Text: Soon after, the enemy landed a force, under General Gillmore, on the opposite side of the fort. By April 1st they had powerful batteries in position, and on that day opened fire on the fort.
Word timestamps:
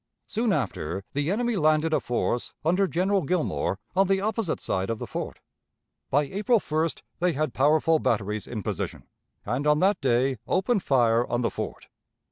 Soon 0.25 0.51
after, 0.51 1.03
the 1.13 1.29
enemy 1.29 1.55
landed 1.55 1.93
a 1.93 1.99
force, 1.99 2.55
under 2.65 2.87
General 2.87 3.21
Gillmore, 3.21 3.77
on 3.95 4.07
the 4.07 4.19
opposite 4.19 4.59
side 4.59 4.89
of 4.89 4.97
the 4.97 5.05
fort. 5.05 5.37
By 6.09 6.23
April 6.23 6.59
1st 6.59 7.03
they 7.19 7.33
had 7.33 7.53
powerful 7.53 7.99
batteries 7.99 8.47
in 8.47 8.63
position, 8.63 9.03
and 9.45 9.67
on 9.67 9.77
that 9.81 10.01
day 10.01 10.37
opened 10.47 10.81
fire 10.81 11.27
on 11.27 11.41
the 11.41 11.51
fort. 11.51 11.87